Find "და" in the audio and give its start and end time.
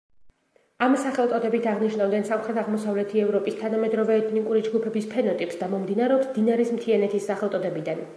5.61-5.69